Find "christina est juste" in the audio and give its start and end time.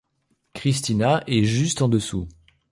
0.55-1.83